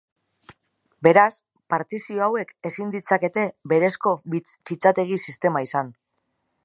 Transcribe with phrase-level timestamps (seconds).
[1.07, 1.33] Beraz,
[1.73, 3.43] partizio hauek ezin ditzakete
[3.75, 4.17] berezko
[4.71, 5.95] fitxategi sistema izan.